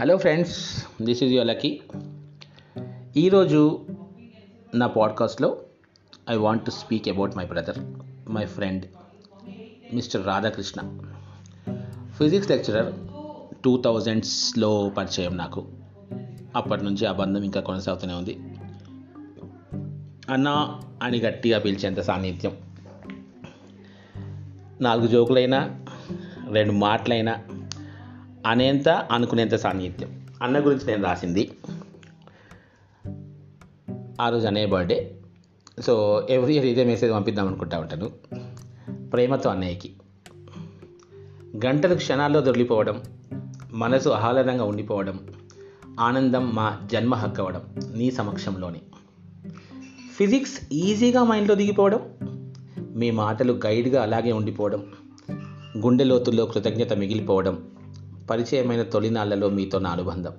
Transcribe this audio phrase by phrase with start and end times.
[0.00, 1.80] Hello friends this is your Lucky
[3.16, 3.86] ఈరోజు
[4.74, 5.56] నా పాడ్కాస్ట్లో
[6.30, 7.78] I want to speak about my brother
[8.30, 8.86] my friend
[9.94, 10.98] mister Radhakrishna
[12.18, 12.94] physics lecturer
[13.64, 15.66] two థౌజండ్స్లో పరిచయం నాకు.
[16.56, 18.38] అప్పటి నుంచి ఆ బంధం ఇంకా కొనసాగుతూనే ఉంది.
[20.32, 22.56] అన్న అని గట్టిగా పిలిచేంత సాన్నిధ్యం.
[24.80, 25.84] నాలుగు జోకులైనా
[26.50, 27.38] రెండు మాటలైనా
[28.46, 31.50] అనేంత అనుకునేంత సాన్నిధ్యం అన్న గురించి నేను రాసింది.
[34.20, 35.20] ఆ రోజు అన్నయ్య బర్త్డే
[35.80, 38.10] సో ఎవ్రీ ఇయర్ ఇదే మెసేజ్ పంపిద్దాం అనుకుంటా ఉంటాను.
[39.08, 39.92] ప్రేమతో అన్నయ్యకి.
[41.66, 43.02] గంటలు క్షణాల్లో దొరికిపోవడం
[43.72, 45.20] మనసు ఆహ్లాదంగా ఉండిపోవడం
[46.00, 47.62] ఆనందం మా జన్మ హక్కవడం
[47.96, 48.80] నీ సమక్షంలోనే.
[50.16, 52.00] ఫిజిక్స్ ఈజీగా మైండ్లో దిగిపోవడం
[52.94, 54.92] మీ మాటలు గైడ్గా అలాగే ఉండిపోవడం
[55.78, 57.75] గుండె లోతుల్లో కృతజ్ఞత మిగిలిపోవడం
[58.30, 60.32] పరిచయమైన తొలినాళ్ళలో మీతో నా అనుబంధం.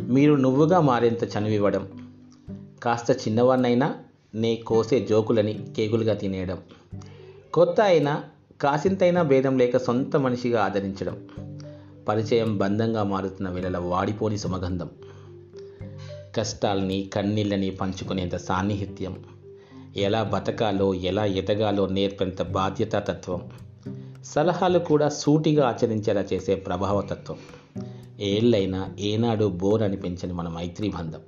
[0.00, 2.10] మీరు నువ్వుగా మారేంత చనువివ్వడం
[2.82, 3.94] కాస్త చిన్నవాన్నైనా
[4.34, 6.58] నే కోసే జోకులని కేకులుగా తినేయడం
[7.52, 8.24] కొత్త అయినా
[8.60, 11.28] కాసింతైనా భేదం లేక సొంత మనిషిగా ఆదరించడం
[12.08, 14.90] పరిచయం బంధంగా మారుతున్న వేళల వాడిపోని సుమగంధం
[16.36, 19.24] కష్టాల్ని కన్నీళ్ళని పంచుకునేంత సాన్నిహిత్యం
[19.96, 23.48] ఎలా బతకాలో ఎలా ఎదగాలో నేర్పేంత బాధ్యతాతత్వం
[24.24, 27.36] సలహాలు కూడా సూటిగా ఆచరించేలా చేసే ప్రభావతత్వం.
[28.20, 31.20] ఏళ్ళైనా ఏనాడు బోర్ అనిపించని మన మైత్రి బంధం.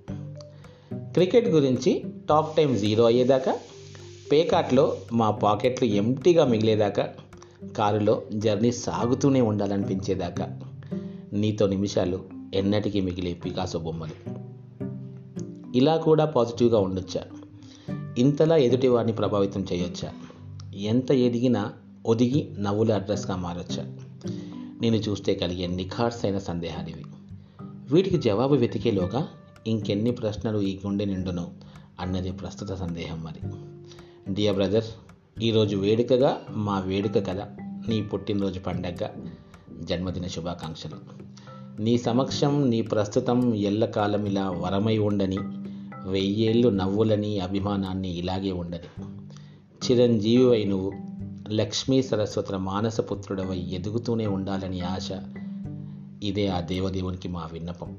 [0.92, 3.58] క్రికెట్ గురించి టాక్ టైం జీరో అయ్యేదాకా
[4.32, 7.08] పేకాట్లో మా పాకెట్లు ఎంటీగా మిగిలేదాకా
[7.76, 10.60] కారులో జర్నీ సాగుతూనే ఉండాలనిపించేదాకా.
[11.32, 14.40] నీతో నిమిషాలు ఎన్నటికీ మిగిలే పికాసో బొమ్మలు.
[15.76, 17.22] ఇలా కూడా పాజిటివ్గా ఉండొచ్చా?
[18.18, 20.12] ఇంతలా ఎదుటివారిని ప్రభావితం చేయొచ్చా?
[20.74, 21.72] ఎంత ఎదిగినా
[22.06, 23.96] ఒదిగి నవ్వుల అడ్రస్గా మారొచ్చా?
[24.80, 27.04] నేను చూస్తే కలిగే నిఖార్సైన సందేహాలు ఇవి
[27.92, 29.28] వీటికి జవాబు వెతికేలోగా
[29.66, 31.50] ఇంకెన్ని ప్రశ్నలు ఈ గుండె నిండును
[32.00, 33.46] అన్నది ప్రస్తుత సందేహం మరి.
[34.34, 34.84] డియర్ బ్రదర్
[35.42, 37.46] ఈరోజు వేడుకగా మా వేడుక కల
[37.88, 39.08] నీ పుట్టినరోజు పండగ
[39.82, 40.96] జన్మదిన శుభాకాంక్షలు.
[41.82, 45.38] నీ సమక్షం నీ ప్రస్తుతం ఎల్లకాలం ఇలా వరమై ఉండని
[46.08, 49.04] వెయ్యేళ్ళు నవ్వులని అభిమానాన్ని ఇలాగే ఉండని.
[49.84, 51.09] చిరంజీవి నువ్వు
[51.50, 55.08] లక్ష్మీ సరస్వతుల మానసపుత్రుడవై ఎదుగుతూనే ఉండాలని ఆశ.
[56.22, 57.96] ఇదే ఆ దేవదేవునికి మా విన్నపం.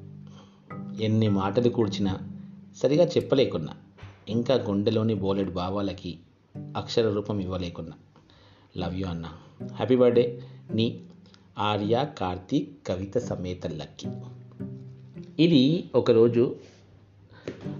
[1.01, 2.19] ఎన్ని మాటలు కూర్చినా
[2.75, 3.73] సరిగా చెప్పలేకున్నా.
[4.29, 6.19] ఇంకా గుండెలోని బోలెడు భావాలకి
[6.57, 7.93] అక్షర రూపం ఇవ్వలేకున్నా.
[8.77, 9.25] లవ్ యూ అన్న.
[9.73, 10.41] Happy birthday.
[10.73, 10.99] నీ
[11.59, 14.07] ఆర్య కార్తీక్ కవిత సమేత లక్కి.
[15.39, 16.55] ఇది ఒకరోజు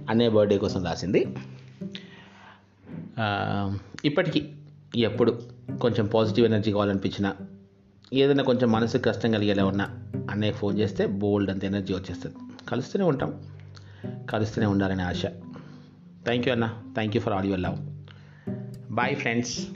[0.08, 1.26] అనే బర్త్డే కోసం రాసింది.
[4.04, 4.48] ఇప్పటికీ
[4.96, 7.34] ఎప్పుడు కొంచెం పాజిటివ్ ఎనర్జీ కావాలనిపించినా
[8.12, 9.90] ఏదైనా కొంచెం మనసుకు కష్టం కలిగేలా ఉన్నా
[10.30, 12.36] అన్నయ్య ఫోన్ చేస్తే బోల్డ్ అంత ఎనర్జీ వచ్చేస్తుంది.
[12.68, 13.42] కలుస్తూనే ఉంటాం.
[14.30, 15.22] కలుస్తూనే ఉండాలనే ఆశ.
[16.24, 16.82] థ్యాంక్ యూ అన్న.
[16.94, 17.76] Thank you for all your love
[18.92, 19.68] bye friends